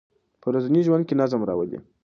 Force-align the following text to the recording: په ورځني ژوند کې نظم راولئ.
په 0.41 0.45
ورځني 0.49 0.81
ژوند 0.87 1.03
کې 1.07 1.15
نظم 1.21 1.41
راولئ. 1.49 1.77